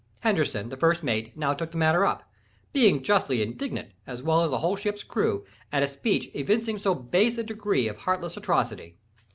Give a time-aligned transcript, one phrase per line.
[0.21, 2.27] Henderson, the first mate, now took the matter up,
[2.73, 6.95] being justly indignant, as well as the whole ship's crew, at a speech evincing so
[6.95, 8.95] base a degree of heartless atrocity.